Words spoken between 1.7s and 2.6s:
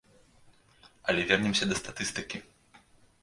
да статыстыкі.